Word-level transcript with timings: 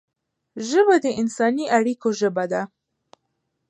ژبه 0.69 0.95
د 1.05 1.07
انساني 1.21 1.65
اړیکو 1.77 2.07
ژبه 2.19 2.45
ده 2.51 2.61